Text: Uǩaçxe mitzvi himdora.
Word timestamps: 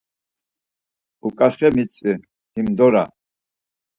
Uǩaçxe 1.27 1.67
mitzvi 1.75 2.13
himdora. 2.53 3.03